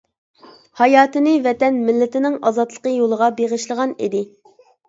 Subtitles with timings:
[0.79, 4.27] ھاياتىنى ۋەتەن، مىللىتىنىڭ ئازادلىقى يولىغا بېغىشلىغان ئىدى.